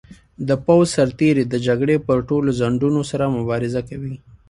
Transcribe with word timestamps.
د 0.47 0.49
پوځ 0.65 0.85
سرتیري 0.97 1.43
د 1.47 1.55
جګړې 1.67 1.95
پر 2.07 2.17
ټولو 2.29 2.49
ځنډونو 2.59 3.01
سره 3.11 3.33
مبارزه 3.37 3.81
کوي. 3.89 4.15